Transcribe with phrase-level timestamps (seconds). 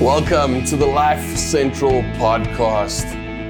[0.00, 3.04] Welcome to the Life Central podcast.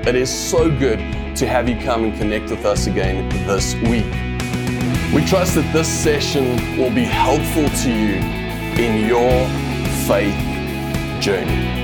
[0.06, 0.98] It is so good
[1.36, 4.04] to have you come and connect with us again this week.
[5.14, 8.16] We trust that this session will be helpful to you
[8.76, 9.48] in your
[10.06, 10.36] faith
[11.22, 11.82] journey.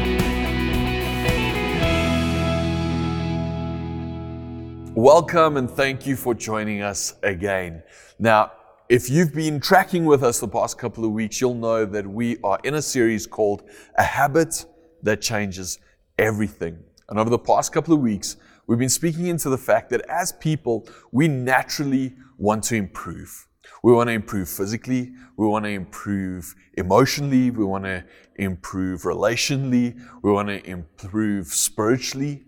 [4.94, 7.82] Welcome and thank you for joining us again.
[8.18, 8.52] Now,
[8.90, 12.36] if you've been tracking with us the past couple of weeks, you'll know that we
[12.42, 13.62] are in a series called
[13.96, 14.66] A Habit
[15.04, 15.78] That Changes
[16.18, 16.76] Everything.
[17.08, 18.36] And over the past couple of weeks,
[18.66, 23.46] we've been speaking into the fact that as people, we naturally want to improve.
[23.84, 30.00] We want to improve physically, we want to improve emotionally, we want to improve relationally,
[30.20, 32.42] we want to improve spiritually.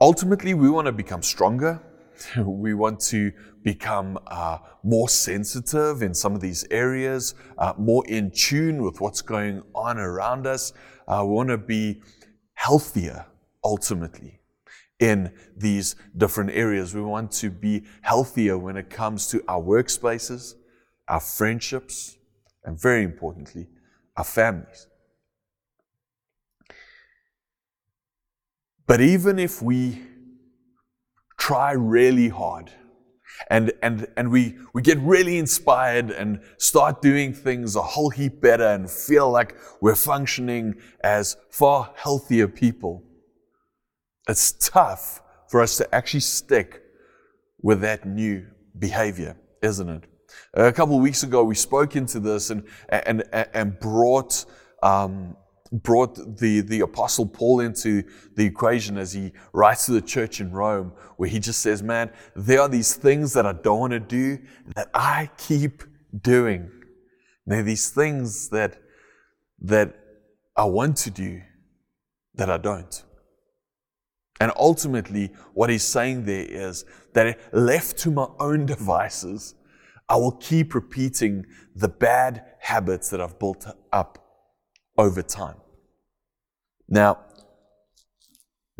[0.00, 1.80] Ultimately, we want to become stronger,
[2.36, 3.32] we want to
[3.62, 9.22] become uh, more sensitive in some of these areas, uh, more in tune with what's
[9.22, 10.72] going on around us.
[11.08, 12.02] Uh, we want to be
[12.54, 13.26] healthier
[13.62, 14.40] ultimately
[15.00, 16.94] in these different areas.
[16.94, 20.54] We want to be healthier when it comes to our workspaces,
[21.08, 22.16] our friendships,
[22.64, 23.66] and very importantly,
[24.16, 24.86] our families.
[28.86, 30.02] But even if we
[31.46, 32.70] try really hard
[33.50, 38.40] and, and, and we, we get really inspired and start doing things a whole heap
[38.40, 43.02] better and feel like we're functioning as far healthier people.
[44.26, 46.82] It's tough for us to actually stick
[47.62, 48.46] with that new
[48.78, 50.04] behavior, isn't it?
[50.54, 53.22] A couple of weeks ago, we spoke into this and, and,
[53.52, 54.46] and brought
[54.82, 55.36] um,
[55.82, 58.04] brought the, the Apostle Paul into
[58.36, 62.10] the equation as he writes to the church in Rome, where he just says, Man,
[62.36, 64.38] there are these things that I don't want to do
[64.76, 65.82] that I keep
[66.22, 66.70] doing.
[67.46, 68.80] There are these things that,
[69.60, 69.94] that
[70.56, 71.42] I want to do
[72.34, 73.02] that I don't.
[74.40, 79.54] And ultimately, what he's saying there is that left to my own devices,
[80.08, 84.18] I will keep repeating the bad habits that I've built up
[84.98, 85.56] over time.
[86.88, 87.18] Now,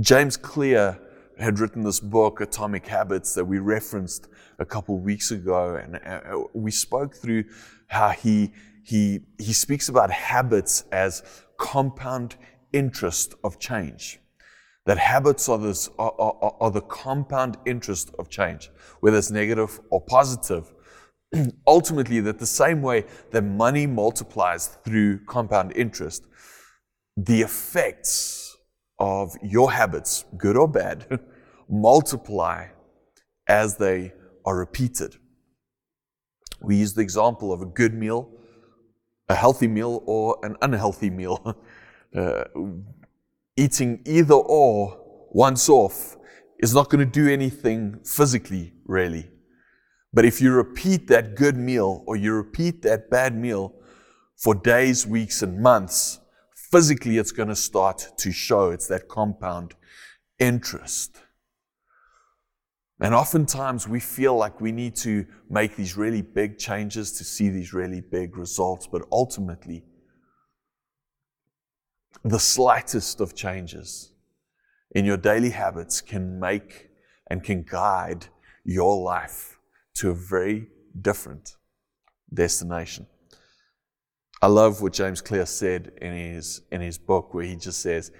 [0.00, 0.98] James Clear
[1.38, 4.28] had written this book, Atomic Habits, that we referenced
[4.58, 7.44] a couple weeks ago, and uh, we spoke through
[7.88, 8.52] how he,
[8.84, 11.22] he, he speaks about habits as
[11.58, 12.36] compound
[12.72, 14.20] interest of change.
[14.86, 18.70] That habits are, this, are, are, are the compound interest of change,
[19.00, 20.72] whether it's negative or positive.
[21.66, 26.26] Ultimately, that the same way that money multiplies through compound interest,
[27.16, 28.56] the effects
[28.98, 31.20] of your habits, good or bad,
[31.68, 32.66] multiply
[33.48, 34.12] as they
[34.44, 35.16] are repeated.
[36.60, 38.30] We use the example of a good meal,
[39.28, 41.56] a healthy meal, or an unhealthy meal.
[42.16, 42.44] Uh,
[43.56, 44.96] eating either or
[45.32, 46.16] once off
[46.60, 49.28] is not going to do anything physically, really.
[50.12, 53.74] But if you repeat that good meal or you repeat that bad meal
[54.36, 56.20] for days, weeks, and months,
[56.74, 58.70] physically it's going to start to show.
[58.70, 59.74] It's that compound
[60.40, 61.16] interest.
[63.00, 67.48] And oftentimes we feel like we need to make these really big changes to see
[67.48, 69.84] these really big results, but ultimately,
[72.24, 74.10] the slightest of changes
[74.96, 76.88] in your daily habits can make
[77.30, 78.26] and can guide
[78.64, 79.60] your life
[79.98, 80.66] to a very
[81.00, 81.54] different
[82.32, 83.06] destination.
[84.42, 88.12] I love what James Clear said in his, in his book, where he just says,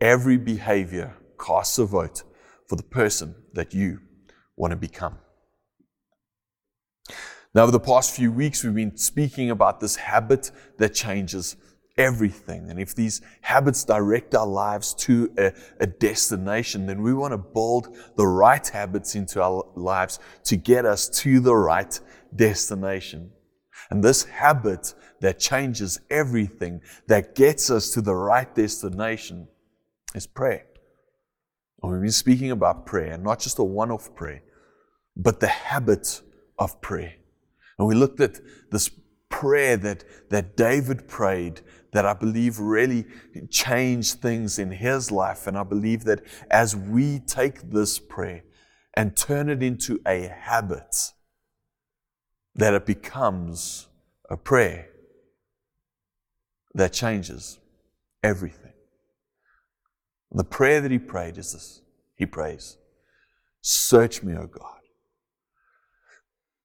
[0.00, 2.22] Every behavior casts a vote
[2.68, 4.00] for the person that you
[4.56, 5.18] want to become.
[7.54, 11.56] Now, over the past few weeks, we've been speaking about this habit that changes
[11.96, 12.70] everything.
[12.70, 17.38] And if these habits direct our lives to a, a, destination, then we want to
[17.38, 21.98] build the right habits into our lives to get us to the right
[22.34, 23.32] destination.
[23.90, 29.48] And this habit that changes everything, that gets us to the right destination,
[30.14, 30.64] is prayer.
[31.82, 34.42] And we've been speaking about prayer, not just a one off prayer,
[35.16, 36.22] but the habit
[36.58, 37.14] of prayer.
[37.78, 38.90] And we looked at this
[39.28, 41.60] prayer that, that David prayed
[41.92, 43.06] that I believe really
[43.50, 45.46] changed things in his life.
[45.46, 48.42] And I believe that as we take this prayer
[48.94, 51.12] and turn it into a habit,
[52.54, 53.88] that it becomes
[54.28, 54.88] a prayer
[56.78, 57.58] that changes
[58.22, 58.72] everything.
[60.30, 61.82] The prayer that he prayed is this
[62.14, 62.78] He prays,
[63.60, 64.78] Search me, O God.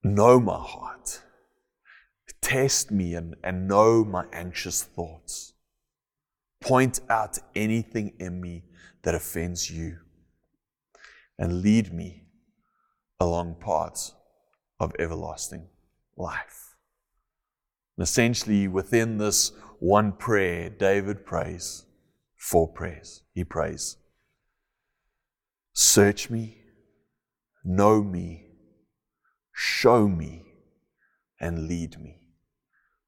[0.04, 1.20] Know my heart.
[2.40, 5.54] Test me and, and know my anxious thoughts.
[6.60, 8.64] Point out anything in me
[9.02, 9.98] that offends you
[11.38, 12.24] and lead me
[13.18, 14.14] along paths
[14.78, 15.66] of everlasting
[16.16, 16.76] life.
[17.96, 19.52] And essentially, within this
[19.84, 21.84] one prayer, David prays
[22.36, 23.22] four prayers.
[23.34, 23.98] He prays,
[25.74, 26.56] Search me,
[27.62, 28.46] know me,
[29.52, 30.46] show me,
[31.38, 32.16] and lead me.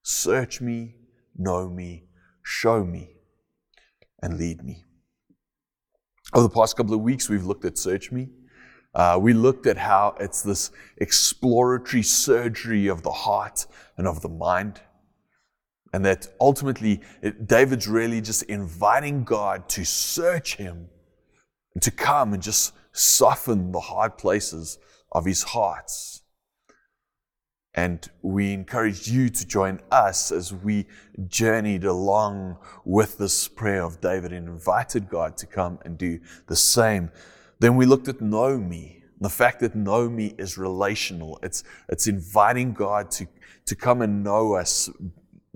[0.02, 0.96] Search me,
[1.34, 2.08] know me,
[2.42, 3.08] show me,
[4.22, 4.84] and lead me.
[6.34, 8.28] Over the past couple of weeks, we've looked at Search Me.
[8.94, 14.28] Uh, we looked at how it's this exploratory surgery of the heart and of the
[14.28, 14.82] mind.
[15.92, 20.88] And that ultimately, it, David's really just inviting God to search him
[21.74, 24.78] and to come and just soften the hard places
[25.12, 26.22] of his hearts.
[27.76, 30.86] And we encouraged you to join us as we
[31.28, 32.56] journeyed along
[32.86, 37.10] with this prayer of David and invited God to come and do the same.
[37.58, 41.38] Then we looked at know me, the fact that know me is relational.
[41.42, 43.26] It's, it's inviting God to,
[43.66, 44.88] to come and know us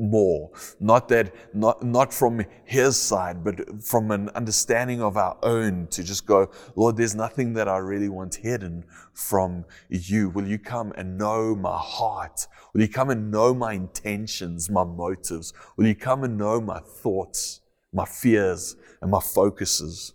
[0.01, 0.51] more.
[0.81, 6.03] Not that, not, not from his side, but from an understanding of our own to
[6.03, 10.31] just go, Lord, there's nothing that I really want hidden from you.
[10.31, 12.47] Will you come and know my heart?
[12.73, 15.53] Will you come and know my intentions, my motives?
[15.77, 17.61] Will you come and know my thoughts,
[17.93, 20.15] my fears, and my focuses?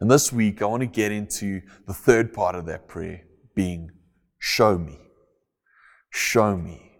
[0.00, 3.22] And this week, I want to get into the third part of that prayer
[3.54, 3.90] being
[4.38, 4.98] show me.
[6.10, 6.93] Show me.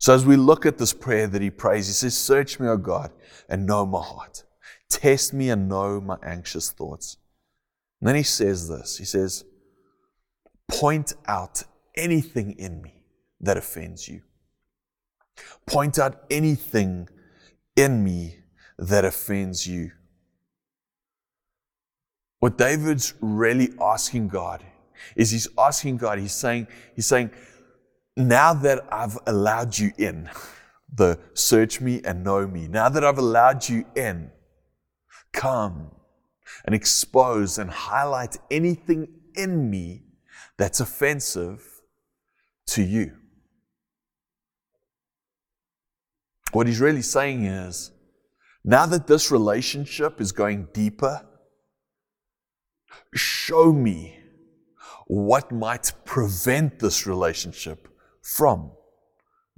[0.00, 2.78] So as we look at this prayer that he prays, he says, Search me, O
[2.78, 3.12] God,
[3.50, 4.44] and know my heart.
[4.88, 7.18] Test me and know my anxious thoughts.
[8.00, 9.44] And then he says this He says,
[10.68, 11.62] Point out
[11.96, 13.04] anything in me
[13.42, 14.22] that offends you.
[15.66, 17.08] Point out anything
[17.76, 18.38] in me
[18.78, 19.92] that offends you.
[22.38, 24.64] What David's really asking God
[25.14, 27.30] is he's asking God, he's saying, he's saying,
[28.28, 30.30] now that I've allowed you in,
[30.92, 34.30] the search me and know me, now that I've allowed you in,
[35.32, 35.92] come
[36.64, 40.02] and expose and highlight anything in me
[40.56, 41.80] that's offensive
[42.66, 43.12] to you.
[46.52, 47.92] What he's really saying is,
[48.64, 51.24] now that this relationship is going deeper,
[53.14, 54.18] show me
[55.06, 57.89] what might prevent this relationship
[58.22, 58.72] from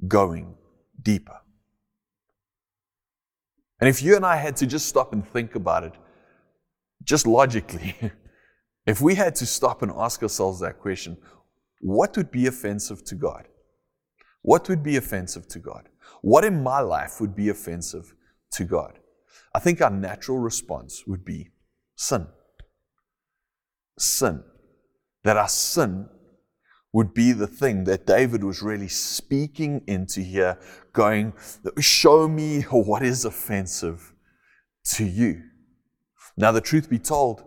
[0.06, 0.54] going
[1.00, 1.38] deeper.
[3.80, 5.94] And if you and I had to just stop and think about it,
[7.02, 7.96] just logically,
[8.86, 11.16] if we had to stop and ask ourselves that question,
[11.80, 13.48] what would be offensive to God?
[14.42, 15.88] What would be offensive to God?
[16.20, 18.14] What in my life would be offensive
[18.52, 18.98] to God?
[19.54, 21.50] I think our natural response would be
[21.96, 22.26] sin.
[23.98, 24.42] Sin.
[25.24, 26.08] That our sin
[26.92, 30.58] would be the thing that David was really speaking into here,
[30.92, 31.32] going,
[31.80, 34.12] Show me what is offensive
[34.94, 35.42] to you.
[36.36, 37.44] Now, the truth be told,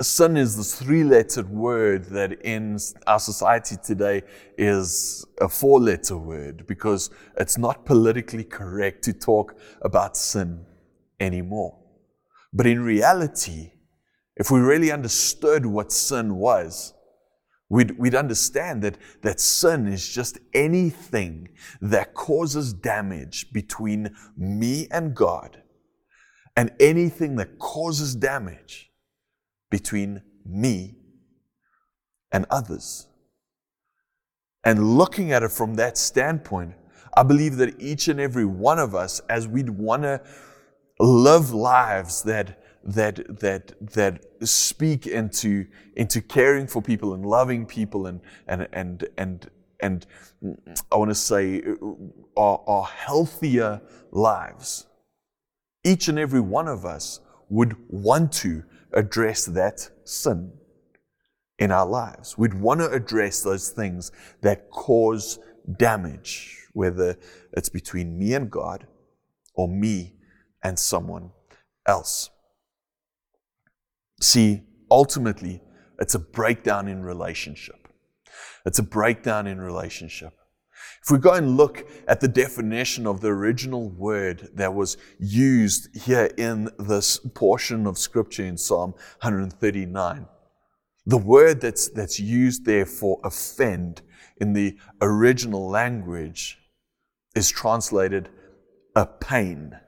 [0.00, 4.22] sin is this three lettered word that in our society today
[4.56, 10.64] is a four letter word because it's not politically correct to talk about sin
[11.18, 11.78] anymore.
[12.52, 13.72] But in reality,
[14.36, 16.94] if we really understood what sin was,
[17.70, 21.50] We'd, we'd understand that, that sin is just anything
[21.80, 25.62] that causes damage between me and God,
[26.56, 28.90] and anything that causes damage
[29.70, 30.96] between me
[32.32, 33.06] and others.
[34.64, 36.74] And looking at it from that standpoint,
[37.16, 40.20] I believe that each and every one of us, as we'd want to
[40.98, 48.06] live lives that that that that speak into into caring for people and loving people
[48.06, 50.06] and and and and and
[50.90, 51.62] I want to say
[52.36, 54.86] are healthier lives.
[55.84, 60.52] Each and every one of us would want to address that sin
[61.58, 62.36] in our lives.
[62.36, 65.38] We'd want to address those things that cause
[65.78, 67.16] damage, whether
[67.52, 68.86] it's between me and God
[69.54, 70.14] or me
[70.62, 71.30] and someone
[71.86, 72.30] else.
[74.20, 75.62] See, ultimately,
[75.98, 77.88] it's a breakdown in relationship.
[78.66, 80.34] It's a breakdown in relationship.
[81.02, 85.96] If we go and look at the definition of the original word that was used
[85.96, 90.26] here in this portion of scripture in Psalm 139,
[91.06, 94.02] the word that's, that's used there for offend
[94.40, 96.58] in the original language
[97.34, 98.28] is translated
[98.94, 99.78] a pain.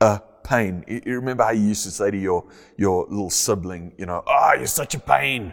[0.00, 0.84] A pain.
[0.88, 2.44] You remember how you used to say to your,
[2.76, 5.52] your little sibling, you know, oh, you're such a pain.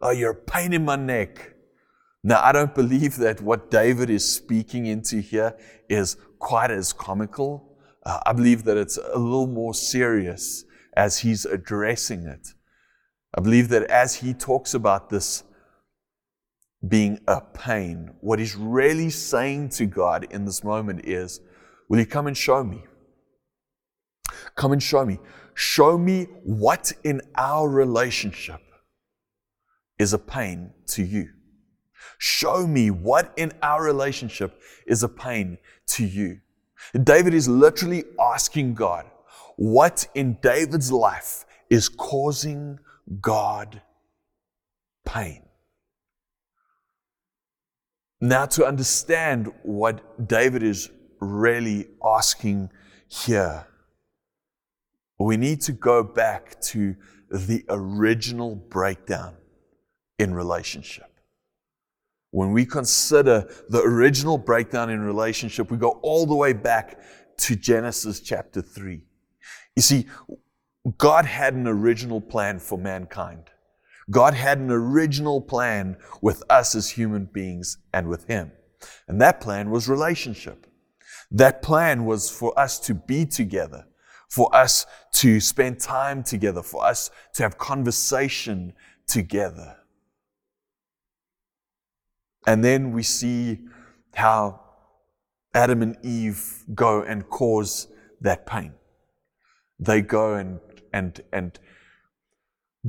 [0.00, 1.54] Oh, you're a pain in my neck.
[2.22, 5.56] Now, I don't believe that what David is speaking into here
[5.88, 7.76] is quite as comical.
[8.04, 10.64] Uh, I believe that it's a little more serious
[10.96, 12.48] as he's addressing it.
[13.36, 15.42] I believe that as he talks about this
[16.86, 21.40] being a pain, what he's really saying to God in this moment is,
[21.88, 22.84] Will you come and show me?
[24.56, 25.18] Come and show me.
[25.54, 28.60] Show me what in our relationship
[29.98, 31.30] is a pain to you.
[32.18, 35.58] Show me what in our relationship is a pain
[35.88, 36.40] to you.
[37.02, 39.06] David is literally asking God,
[39.56, 42.78] what in David's life is causing
[43.20, 43.82] God
[45.04, 45.42] pain?
[48.20, 52.70] Now, to understand what David is really asking
[53.08, 53.66] here,
[55.18, 56.94] we need to go back to
[57.30, 59.34] the original breakdown
[60.18, 61.10] in relationship.
[62.30, 67.00] When we consider the original breakdown in relationship, we go all the way back
[67.38, 69.02] to Genesis chapter 3.
[69.74, 70.06] You see,
[70.98, 73.50] God had an original plan for mankind.
[74.10, 78.52] God had an original plan with us as human beings and with Him.
[79.08, 80.66] And that plan was relationship.
[81.30, 83.86] That plan was for us to be together,
[84.28, 88.72] for us to spend time together, for us to have conversation
[89.06, 89.76] together.
[92.46, 93.58] And then we see
[94.14, 94.60] how
[95.54, 97.88] Adam and Eve go and cause
[98.20, 98.74] that pain.
[99.78, 100.60] They go and,
[100.92, 101.58] and, and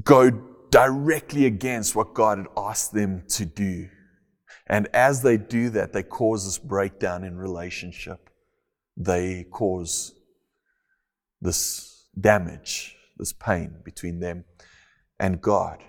[0.03, 0.29] go
[0.69, 3.89] directly against what God had asked them to do.
[4.67, 8.29] And as they do that, they cause this breakdown in relationship.
[8.95, 10.13] They cause
[11.41, 14.45] this damage, this pain between them
[15.19, 15.83] and God.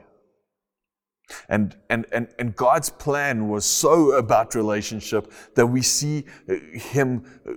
[1.49, 7.25] And, and, and, and God's plan was so about relationship that we see uh, Him
[7.47, 7.53] uh,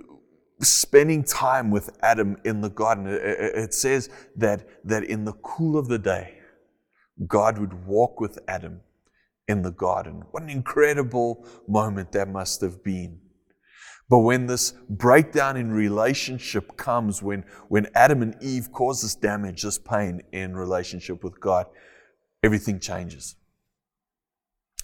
[0.60, 3.06] spending time with Adam in the garden.
[3.06, 6.38] Uh, it says that, that in the cool of the day,
[7.26, 8.80] God would walk with Adam
[9.48, 10.24] in the garden.
[10.32, 13.21] What an incredible moment that must have been.
[14.12, 19.62] But when this breakdown in relationship comes, when, when Adam and Eve cause this damage,
[19.62, 21.64] this pain in relationship with God,
[22.42, 23.36] everything changes.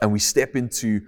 [0.00, 1.02] And we step into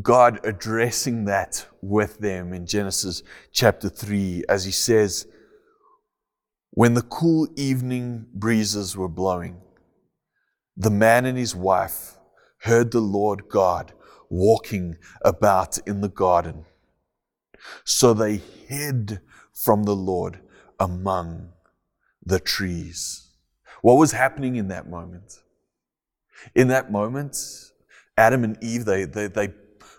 [0.00, 5.26] God addressing that with them in Genesis chapter 3 as he says,
[6.70, 9.60] When the cool evening breezes were blowing,
[10.74, 12.16] the man and his wife
[12.60, 13.92] heard the Lord God
[14.30, 16.64] walking about in the garden.
[17.84, 19.20] So they hid
[19.52, 20.40] from the Lord
[20.78, 21.52] among
[22.24, 23.30] the trees.
[23.82, 25.40] What was happening in that moment?
[26.54, 27.36] In that moment,
[28.16, 29.48] Adam and Eve, they, they, they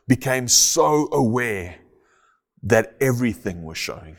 [0.08, 1.78] became so aware
[2.64, 4.18] that everything was showing.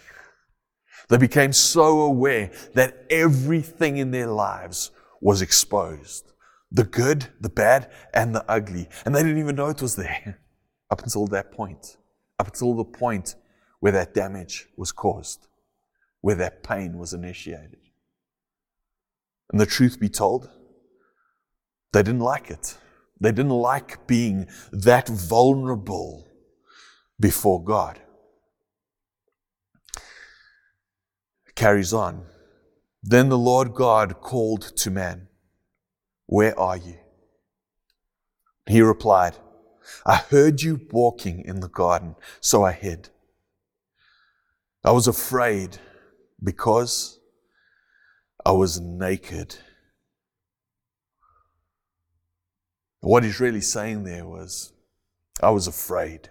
[1.09, 4.91] They became so aware that everything in their lives
[5.21, 6.33] was exposed
[6.71, 8.89] the good, the bad, and the ugly.
[9.05, 10.39] And they didn't even know it was there
[10.91, 11.98] up until that point,
[12.39, 13.35] up until the point
[13.81, 15.47] where that damage was caused,
[16.21, 17.79] where that pain was initiated.
[19.51, 20.51] And the truth be told,
[21.93, 22.77] they didn't like it.
[23.21, 26.27] They didn't like being that vulnerable
[27.19, 28.01] before God.
[31.55, 32.25] Carries on.
[33.03, 35.29] Then the Lord God called to man,
[36.27, 36.99] Where are you?
[38.67, 39.35] He replied,
[40.07, 43.11] I heard you walking in the garden, so I hid.
[44.85, 45.79] I was afraid
[46.43, 47.19] because
[48.45, 49.57] I was naked
[53.01, 54.73] What he's really saying there was,
[55.43, 56.31] I was afraid.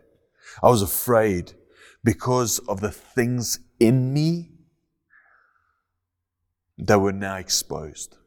[0.61, 1.53] I was afraid
[2.03, 4.51] because of the things in me
[6.77, 8.17] that were now exposed.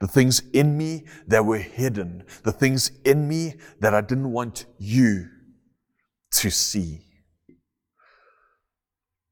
[0.00, 2.24] The things in me that were hidden.
[2.42, 5.28] The things in me that I didn't want you
[6.32, 7.04] to see.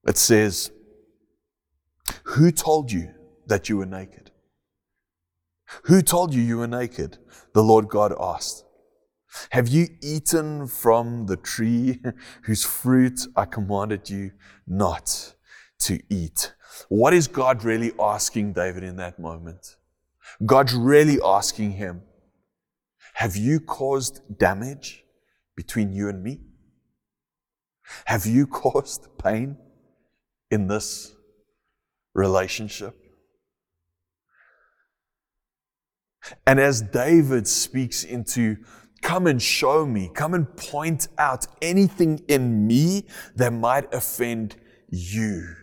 [0.06, 0.70] It says,
[2.24, 3.12] Who told you
[3.46, 4.30] that you were naked?
[5.84, 7.18] Who told you you were naked?
[7.54, 8.64] The Lord God asked.
[9.50, 12.00] Have you eaten from the tree
[12.44, 14.32] whose fruit I commanded you
[14.66, 15.34] not
[15.80, 16.54] to eat?
[16.88, 19.76] What is God really asking David in that moment?
[20.44, 22.02] God's really asking him,
[23.14, 25.04] Have you caused damage
[25.56, 26.40] between you and me?
[28.06, 29.56] Have you caused pain
[30.50, 31.14] in this
[32.14, 32.94] relationship?
[36.46, 38.56] And as David speaks into,
[39.02, 44.56] come and show me, come and point out anything in me that might offend
[44.88, 45.56] you.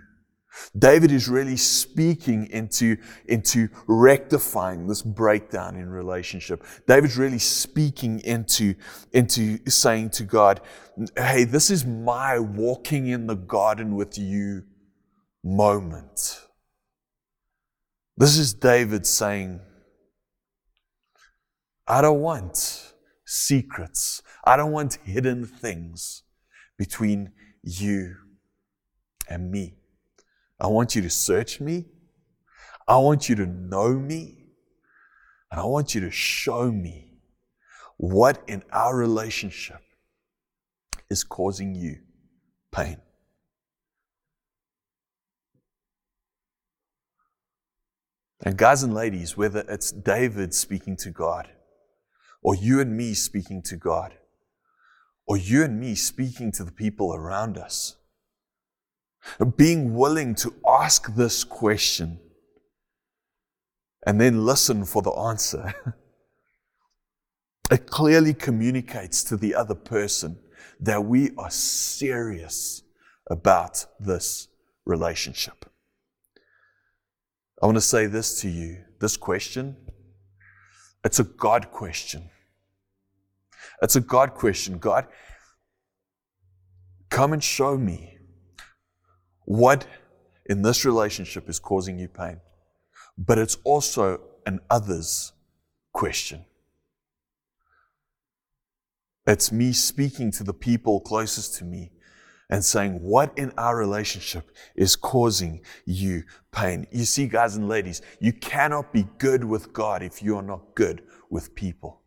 [0.78, 6.66] David is really speaking into, into rectifying this breakdown in relationship.
[6.88, 8.76] David's really speaking into,
[9.14, 10.62] into saying to God,
[11.16, 14.64] Hey, this is my walking in the garden with you
[15.44, 16.42] moment.
[18.18, 19.62] This is David saying,
[21.88, 22.94] I don't want
[23.26, 24.22] secrets.
[24.46, 26.24] I don't want hidden things
[26.78, 27.32] between
[27.64, 28.16] you
[29.30, 29.79] and me.
[30.60, 31.86] I want you to search me.
[32.88, 34.36] I want you to know me.
[35.52, 37.22] And I want you to show me
[37.98, 39.82] what in our relationship
[41.10, 41.98] is causing you
[42.72, 42.98] pain.
[48.42, 51.50] And guys and ladies, whether it's David speaking to God,
[52.42, 54.14] or you and me speaking to God,
[55.28, 57.98] or you and me speaking to the people around us,
[59.58, 62.20] being willing to ask this question
[64.06, 65.74] and then listen for the answer.
[67.72, 70.40] it clearly communicates to the other person
[70.80, 72.84] that we are serious
[73.30, 74.48] about this
[74.86, 75.66] relationship.
[77.62, 79.78] I want to say this to you this question,
[81.04, 82.30] it's a God question.
[83.82, 84.78] It's a God question.
[84.78, 85.08] God,
[87.10, 88.19] come and show me
[89.50, 89.88] what
[90.46, 92.40] in this relationship is causing you pain.
[93.18, 95.34] But it's also an others
[95.92, 96.46] question.
[99.26, 101.90] It's me speaking to the people closest to me
[102.52, 106.86] and saying, What in our relationship is causing you pain?
[106.92, 110.76] You see, guys and ladies, you cannot be good with God if you are not
[110.76, 112.04] good with people.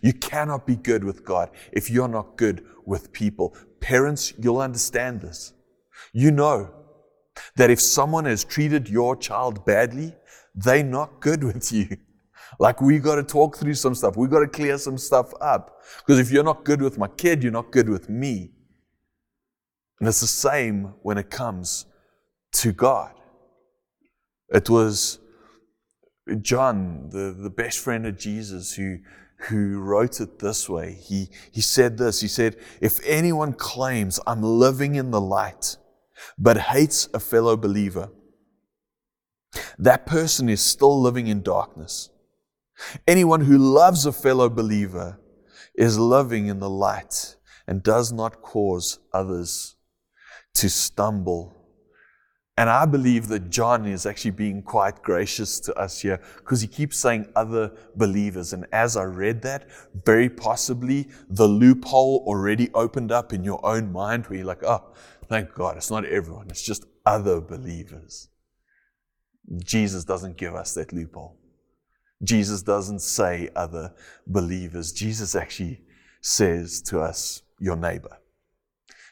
[0.00, 3.56] You cannot be good with God if you're not good with people.
[3.80, 5.53] Parents, you'll understand this.
[6.12, 6.72] You know
[7.56, 10.14] that if someone has treated your child badly,
[10.54, 11.96] they're not good with you.
[12.58, 14.16] Like we got to talk through some stuff.
[14.16, 15.82] We got to clear some stuff up.
[15.98, 18.52] Because if you're not good with my kid, you're not good with me.
[19.98, 21.86] And it's the same when it comes
[22.52, 23.12] to God.
[24.50, 25.18] It was
[26.40, 28.98] John, the, the best friend of Jesus, who,
[29.48, 30.92] who wrote it this way.
[31.00, 35.76] He, he said this He said, If anyone claims I'm living in the light,
[36.38, 38.10] but hates a fellow believer,
[39.78, 42.10] that person is still living in darkness.
[43.06, 45.20] Anyone who loves a fellow believer
[45.74, 49.76] is living in the light and does not cause others
[50.54, 51.54] to stumble.
[52.56, 56.68] And I believe that John is actually being quite gracious to us here because he
[56.68, 58.52] keeps saying other believers.
[58.52, 59.68] And as I read that,
[60.04, 64.92] very possibly the loophole already opened up in your own mind where you're like, oh,
[65.28, 68.28] Thank God, it's not everyone, it's just other believers.
[69.64, 71.38] Jesus doesn't give us that loophole.
[72.22, 73.94] Jesus doesn't say other
[74.26, 74.92] believers.
[74.92, 75.82] Jesus actually
[76.22, 78.18] says to us, your neighbor.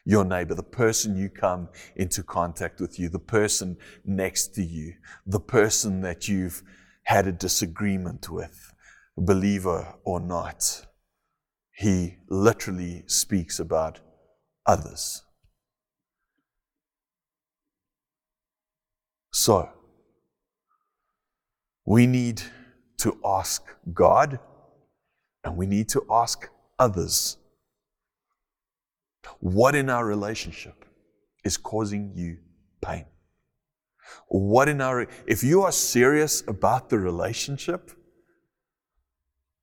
[0.05, 4.95] Your neighbor, the person you come into contact with you, the person next to you,
[5.27, 6.63] the person that you've
[7.05, 8.73] had a disagreement with,
[9.17, 10.87] believer or not.
[11.73, 14.01] He literally speaks about
[14.67, 15.23] others.
[19.33, 19.71] So,
[21.87, 22.43] we need
[22.99, 24.39] to ask God
[25.43, 27.39] and we need to ask others
[29.41, 30.85] what in our relationship
[31.45, 32.39] is causing you
[32.81, 33.07] pain?
[34.29, 37.91] What in our, if you are serious about the relationship,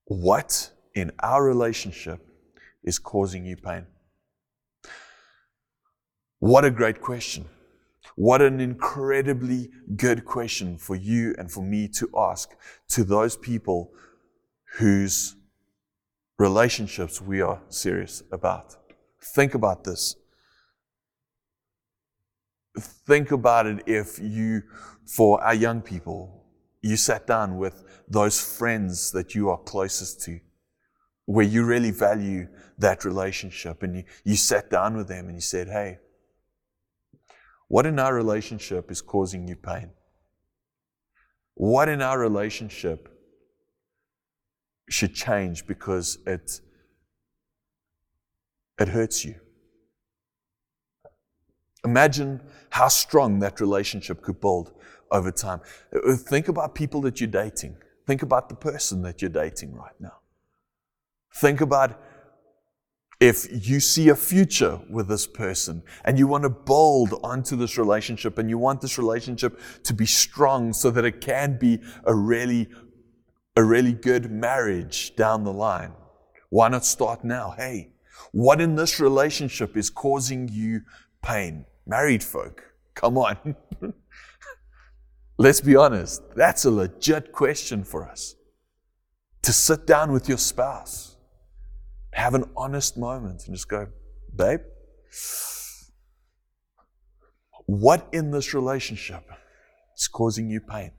[0.05, 2.25] what in our relationship
[2.83, 3.85] is causing you pain?
[6.39, 7.45] What a great question.
[8.19, 12.53] What an incredibly good question for you and for me to ask
[12.89, 13.93] to those people
[14.77, 15.37] whose
[16.37, 18.75] relationships we are serious about.
[19.21, 20.17] Think about this.
[22.77, 24.63] Think about it if you,
[25.05, 26.43] for our young people,
[26.81, 30.41] you sat down with those friends that you are closest to,
[31.23, 35.41] where you really value that relationship, and you, you sat down with them and you
[35.41, 35.99] said, Hey,
[37.69, 39.91] what in our relationship is causing you pain?
[41.53, 43.07] What in our relationship
[44.89, 46.59] should change because it,
[48.79, 49.35] it hurts you?
[51.85, 54.73] Imagine how strong that relationship could build
[55.11, 55.61] over time.
[56.17, 57.77] Think about people that you're dating.
[58.07, 60.17] Think about the person that you're dating right now.
[61.35, 62.01] Think about
[63.19, 67.77] if you see a future with this person and you want to build onto this
[67.77, 72.15] relationship and you want this relationship to be strong so that it can be a
[72.15, 72.69] really
[73.57, 75.91] a really good marriage down the line
[76.49, 77.51] why not start now?
[77.57, 77.91] Hey
[78.31, 80.81] what in this relationship is causing you
[81.21, 81.65] pain?
[81.85, 83.55] Married folk come on.
[85.37, 88.35] Let's be honest that's a legit question for us.
[89.41, 91.08] To sit down with your spouse
[92.13, 93.87] have an honest moment and just go,
[94.35, 94.61] babe,
[97.65, 99.23] what in this relationship
[99.95, 100.91] is causing you pain?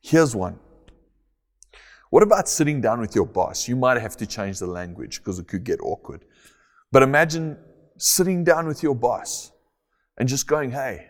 [0.00, 0.58] Here's one.
[2.10, 3.66] What about sitting down with your boss?
[3.66, 6.24] You might have to change the language because it could get awkward.
[6.92, 7.56] But imagine
[7.98, 9.50] sitting down with your boss
[10.16, 11.08] and just going, hey,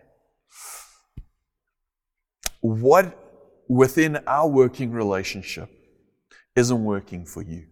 [2.61, 3.24] what
[3.69, 5.69] within our working relationship
[6.57, 7.67] isn't working for you?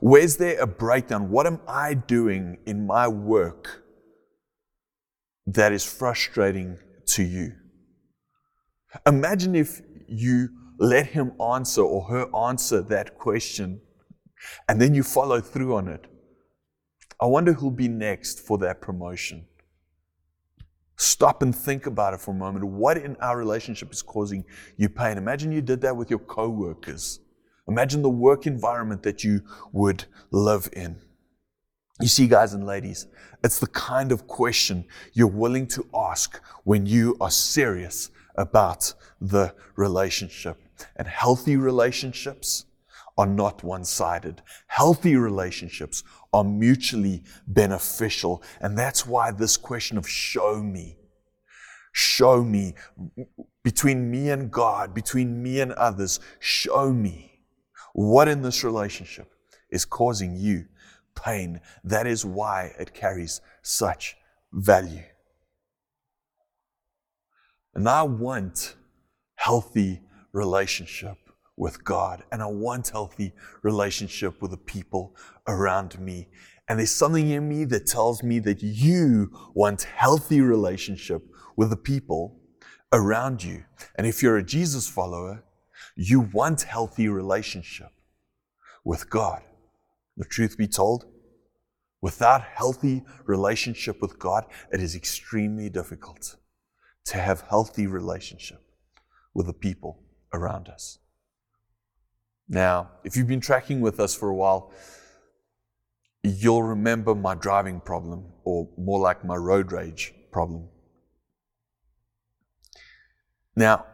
[0.00, 1.30] Where's there a breakdown?
[1.30, 3.82] What am I doing in my work
[5.46, 7.52] that is frustrating to you?
[9.06, 10.48] Imagine if you
[10.78, 13.80] let him answer or her answer that question
[14.68, 16.06] and then you follow through on it.
[17.20, 19.46] I wonder who'll be next for that promotion.
[20.96, 22.64] Stop and think about it for a moment.
[22.64, 24.44] What in our relationship is causing
[24.76, 25.18] you pain?
[25.18, 27.20] Imagine you did that with your coworkers.
[27.66, 31.00] Imagine the work environment that you would live in.
[32.00, 33.06] You see, guys and ladies,
[33.42, 39.54] it's the kind of question you're willing to ask when you are serious about the
[39.76, 40.58] relationship.
[40.96, 42.66] And healthy relationships
[43.16, 44.42] are not one sided.
[44.66, 46.02] Healthy relationships
[46.34, 48.42] are mutually beneficial.
[48.60, 50.96] And that's why this question of show me,
[51.92, 52.74] show me,
[53.62, 57.40] between me and God, between me and others, show me
[57.92, 59.30] what in this relationship
[59.70, 60.66] is causing you
[61.14, 61.60] pain.
[61.84, 64.16] That is why it carries such
[64.52, 65.04] value.
[67.76, 68.74] And I want
[69.36, 70.00] healthy
[70.32, 71.16] relationship
[71.56, 72.24] with God.
[72.32, 76.28] And I want healthy relationship with the people around me.
[76.68, 81.22] And there's something in me that tells me that you want healthy relationship
[81.56, 82.40] with the people
[82.92, 83.64] around you.
[83.96, 85.44] And if you're a Jesus follower,
[85.96, 87.90] you want healthy relationship
[88.84, 89.42] with God.
[90.16, 91.06] The truth be told,
[92.00, 96.36] without healthy relationship with God, it is extremely difficult
[97.06, 98.62] to have healthy relationship
[99.34, 100.98] with the people around us.
[102.48, 104.72] Now, if you've been tracking with us for a while,
[106.22, 110.68] you'll remember my driving problem, or more like my road rage problem.
[113.56, 113.86] Now,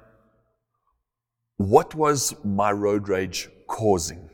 [1.57, 4.31] what was my road rage causing?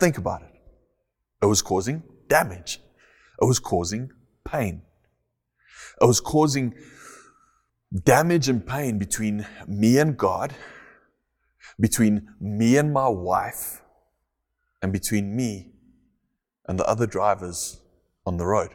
[0.00, 0.52] Think about it.
[1.42, 2.80] It was causing damage.
[3.40, 4.10] It was causing
[4.44, 4.82] pain.
[6.00, 6.74] It was causing
[8.04, 10.54] damage and pain between me and God
[11.78, 13.82] between me and my wife
[14.82, 15.72] and between me
[16.66, 17.80] and the other drivers
[18.24, 18.70] on the road.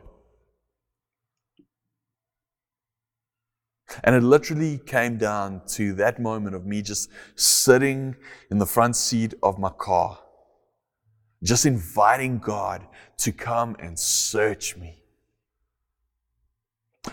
[4.03, 8.15] And it literally came down to that moment of me just sitting
[8.49, 10.19] in the front seat of my car,
[11.43, 12.87] just inviting God
[13.17, 15.03] to come and search me.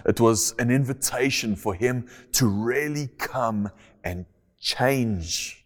[0.07, 3.71] It was an invitation for Him to really come
[4.05, 4.27] and
[4.61, 5.65] change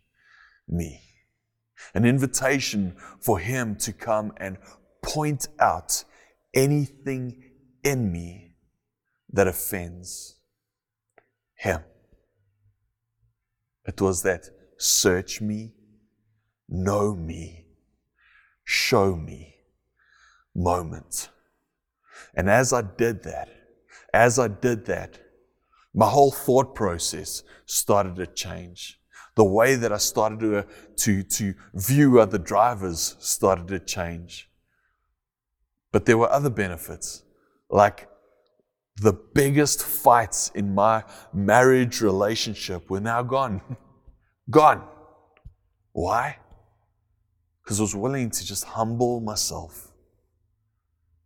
[0.69, 1.01] me.
[1.95, 4.57] An invitation for Him to come and
[5.03, 6.05] point out
[6.55, 7.43] anything
[7.83, 8.55] in me
[9.33, 10.37] that offends
[11.55, 11.81] Him.
[13.87, 14.49] It was that
[14.79, 15.75] search me,
[16.69, 17.67] know me,
[18.65, 19.53] show me
[20.55, 21.31] moment.
[22.35, 23.49] And as I did that,
[24.13, 25.19] as I did that,
[25.95, 28.99] my whole thought process started to change
[29.35, 30.67] the way that I started to,
[30.97, 34.51] to, to view other drivers started to change.
[35.91, 37.23] But there were other benefits,
[37.71, 38.09] like
[38.97, 43.61] the biggest fights in my marriage relationship were now gone.
[44.51, 44.87] gone.
[45.93, 46.39] Why?
[47.63, 49.93] Because I was willing to just humble myself,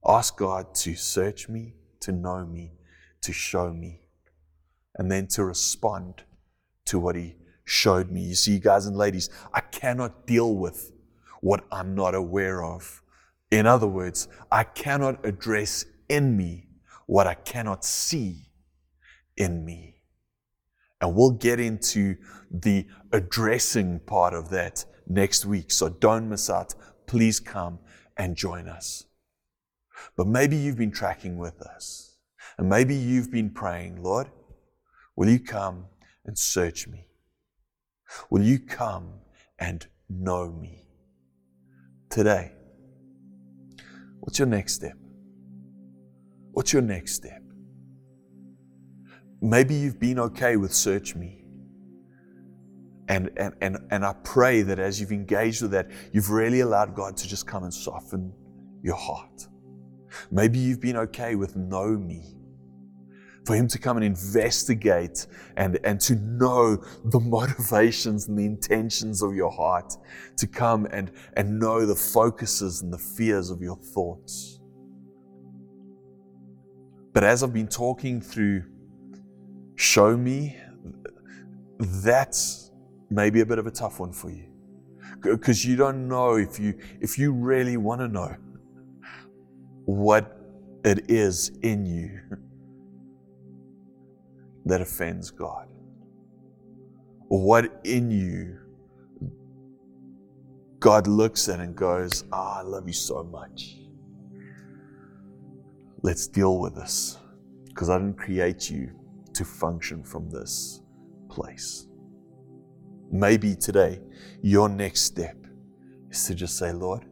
[0.06, 2.72] ask God to search me, to know me,
[3.22, 4.02] to show me,
[4.94, 6.22] and then to respond
[6.86, 8.22] to what He showed me.
[8.22, 10.92] You see, guys and ladies, I cannot deal with
[11.42, 13.02] what I'm not aware of.
[13.50, 16.68] In other words, I cannot address in me
[17.06, 18.46] what I cannot see
[19.36, 19.96] in me.
[21.00, 22.16] And we'll get into
[22.50, 25.70] the addressing part of that next week.
[25.70, 26.74] So don't miss out.
[27.06, 27.80] Please come
[28.16, 29.04] and join us.
[30.16, 32.16] But maybe you've been tracking with us.
[32.58, 34.30] And maybe you've been praying, Lord,
[35.14, 35.86] will you come
[36.24, 37.05] and search me?
[38.30, 39.08] Will you come
[39.58, 40.82] and know me?
[42.10, 42.52] Today,
[44.20, 44.96] what's your next step?
[46.52, 47.42] What's your next step?
[49.42, 51.44] Maybe you've been okay with search me.
[53.08, 56.94] And, and, and, and I pray that as you've engaged with that, you've really allowed
[56.94, 58.32] God to just come and soften
[58.82, 59.46] your heart.
[60.30, 62.36] Maybe you've been okay with know me.
[63.46, 69.22] For him to come and investigate and, and to know the motivations and the intentions
[69.22, 69.94] of your heart,
[70.38, 74.58] to come and, and know the focuses and the fears of your thoughts.
[77.12, 78.64] But as I've been talking through,
[79.76, 80.56] show me,
[81.78, 82.72] that's
[83.10, 84.48] maybe a bit of a tough one for you.
[85.22, 88.36] Because you don't know if you if you really want to know
[89.84, 90.36] what
[90.84, 92.20] it is in you
[94.66, 95.68] that offends God.
[97.28, 98.58] What in you
[100.78, 103.78] God looks at and goes, oh, I love you so much.
[106.02, 107.18] Let's deal with this.
[107.64, 108.92] Because I didn't create you
[109.34, 110.82] to function from this
[111.28, 111.86] place.
[113.10, 114.00] Maybe today,
[114.42, 115.36] your next step
[116.10, 117.04] is to just say, Lord,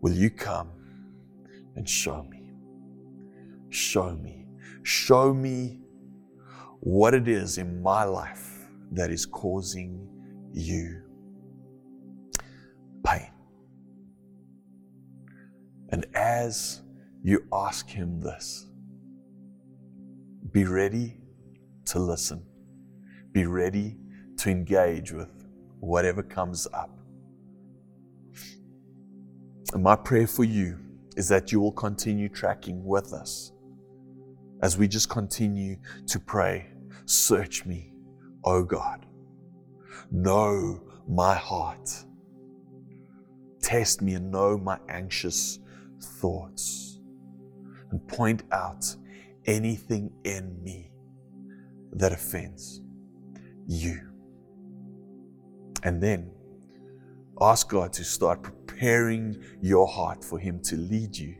[0.00, 0.70] will you come
[1.76, 2.52] and show me?
[3.70, 4.46] Show me.
[4.82, 5.80] Show me
[6.84, 10.06] what it is in my life that is causing
[10.52, 11.00] you
[13.02, 13.30] pain.
[15.88, 16.82] And as
[17.22, 18.66] you ask Him this,
[20.52, 21.16] be ready
[21.86, 22.44] to listen,
[23.32, 23.96] be ready
[24.36, 25.30] to engage with
[25.80, 26.90] whatever comes up.
[29.72, 30.78] And my prayer for you
[31.16, 33.52] is that you will continue tracking with us
[34.60, 35.76] as we just continue
[36.08, 36.73] to pray.
[37.06, 37.92] Search me,
[38.44, 39.06] O God.
[40.10, 41.90] Know my heart.
[43.60, 45.58] Test me and know my anxious
[46.00, 46.98] thoughts.
[47.90, 48.84] And point out
[49.46, 50.90] anything in me
[51.92, 52.80] that offends
[53.66, 54.00] you.
[55.82, 56.30] And then
[57.40, 61.36] ask God to start preparing your heart for Him to lead you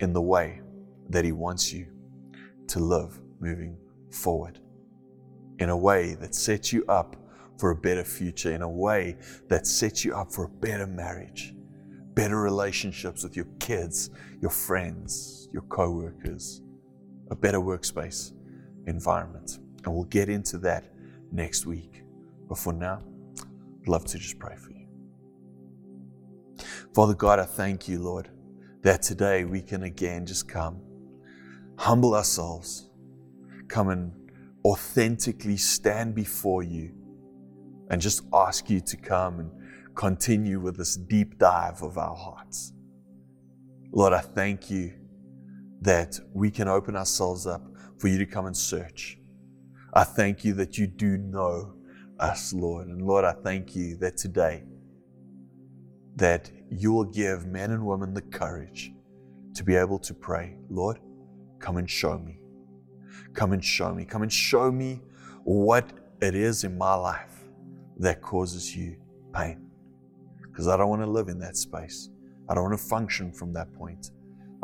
[0.00, 0.60] in the way
[1.08, 1.86] that He wants you
[2.68, 3.76] to live moving
[4.10, 4.60] forward.
[5.58, 7.16] In a way that sets you up
[7.58, 9.16] for a better future, in a way
[9.48, 11.54] that sets you up for a better marriage,
[12.14, 16.62] better relationships with your kids, your friends, your co workers,
[17.30, 18.32] a better workspace
[18.86, 19.58] environment.
[19.84, 20.84] And we'll get into that
[21.32, 22.02] next week.
[22.48, 23.02] But for now,
[23.82, 24.86] I'd love to just pray for you.
[26.94, 28.28] Father God, I thank you, Lord,
[28.82, 30.80] that today we can again just come,
[31.76, 32.87] humble ourselves,
[33.68, 34.12] come and
[34.64, 36.92] authentically stand before you
[37.90, 39.50] and just ask you to come and
[39.94, 42.72] continue with this deep dive of our hearts.
[43.90, 44.92] Lord, I thank you
[45.80, 47.62] that we can open ourselves up
[47.98, 49.18] for you to come and search.
[49.94, 51.74] I thank you that you do know
[52.20, 52.88] us, Lord.
[52.88, 54.64] And Lord, I thank you that today
[56.16, 58.92] that you will give men and women the courage
[59.54, 60.98] to be able to pray, Lord,
[61.58, 62.40] come and show me.
[63.38, 64.04] Come and show me.
[64.04, 65.00] Come and show me
[65.44, 65.88] what
[66.20, 67.44] it is in my life
[67.98, 68.96] that causes you
[69.32, 69.64] pain.
[70.42, 72.10] Because I don't want to live in that space.
[72.48, 74.10] I don't want to function from that point.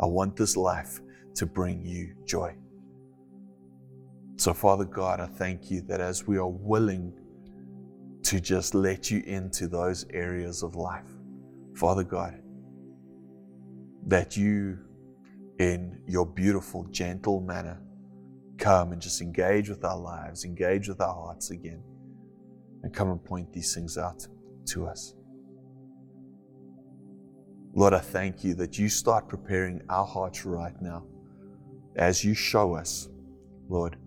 [0.01, 0.99] I want this life
[1.35, 2.53] to bring you joy.
[4.35, 7.13] So, Father God, I thank you that as we are willing
[8.23, 11.07] to just let you into those areas of life.
[11.75, 12.41] Father God,
[14.07, 14.79] that you,
[15.59, 17.79] in your beautiful, gentle manner,
[18.57, 21.83] come and just engage with our lives, engage with our hearts again,
[22.83, 24.27] and come and point these things out
[24.65, 25.15] to us.
[27.73, 31.03] Lord, I thank you that you start preparing our hearts right now
[31.97, 33.09] as you show us,
[33.67, 33.97] Lord,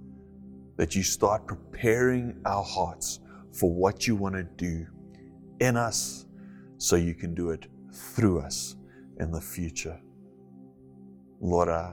[0.76, 3.20] that you start preparing our hearts
[3.52, 4.86] for what you want to do
[5.60, 6.26] in us
[6.78, 8.76] so you can do it through us
[9.20, 10.00] in the future.
[11.40, 11.92] Lord, I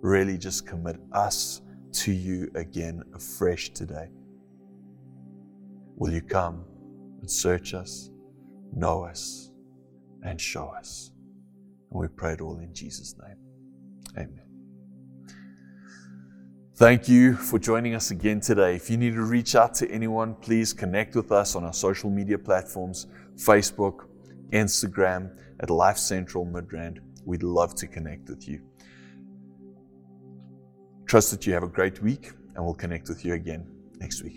[0.00, 1.62] really just commit us
[1.94, 4.08] to you again afresh today.
[5.96, 6.64] Will you come
[7.20, 8.10] and search us,
[8.74, 9.50] know us,
[10.24, 11.12] and show us.
[11.90, 13.36] And we pray it all in Jesus' name.
[14.16, 14.40] Amen.
[16.76, 18.74] Thank you for joining us again today.
[18.74, 22.10] If you need to reach out to anyone, please connect with us on our social
[22.10, 24.06] media platforms Facebook,
[24.50, 25.30] Instagram,
[25.60, 26.98] at Life Central Midrand.
[27.24, 28.60] We'd love to connect with you.
[31.06, 33.66] Trust that you have a great week, and we'll connect with you again
[34.00, 34.36] next week.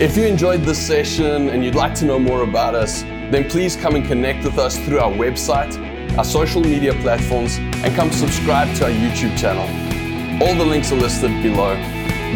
[0.00, 3.76] If you enjoyed this session and you'd like to know more about us, then please
[3.76, 5.76] come and connect with us through our website,
[6.16, 9.68] our social media platforms, and come subscribe to our YouTube channel.
[10.42, 11.74] All the links are listed below.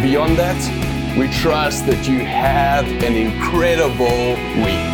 [0.02, 4.93] Beyond that, we trust that you have an incredible week.